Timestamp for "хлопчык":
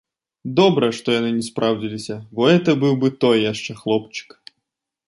3.85-4.29